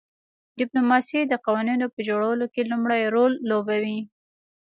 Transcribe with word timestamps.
ډیپلوماسي 0.59 1.19
د 1.27 1.33
قوانینو 1.45 1.85
په 1.93 1.99
جوړولو 2.09 2.45
کې 2.53 2.61
لومړی 2.71 3.01
رول 3.15 3.33
لوبوي 3.49 3.99